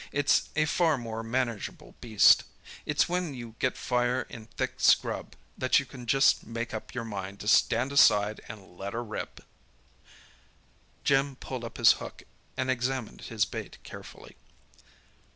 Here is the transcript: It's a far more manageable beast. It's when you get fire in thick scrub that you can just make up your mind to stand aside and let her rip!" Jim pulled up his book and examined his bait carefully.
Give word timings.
It's 0.11 0.49
a 0.55 0.65
far 0.65 0.97
more 0.97 1.21
manageable 1.21 1.93
beast. 2.01 2.43
It's 2.87 3.07
when 3.07 3.35
you 3.35 3.53
get 3.59 3.77
fire 3.77 4.23
in 4.29 4.47
thick 4.47 4.79
scrub 4.79 5.35
that 5.55 5.77
you 5.77 5.85
can 5.85 6.07
just 6.07 6.43
make 6.43 6.73
up 6.73 6.95
your 6.95 7.05
mind 7.05 7.39
to 7.41 7.47
stand 7.47 7.91
aside 7.91 8.41
and 8.47 8.79
let 8.79 8.93
her 8.93 9.03
rip!" 9.03 9.41
Jim 11.03 11.35
pulled 11.35 11.63
up 11.63 11.77
his 11.77 11.93
book 11.93 12.23
and 12.57 12.71
examined 12.71 13.21
his 13.25 13.45
bait 13.45 13.77
carefully. 13.83 14.37